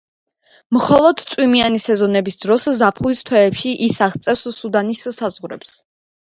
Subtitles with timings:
[0.75, 5.77] მხოლოდ წვიმიანი სეზონების დროს ზაფხულის თვეებში ის აღწევს სუდანის საზღვრებს.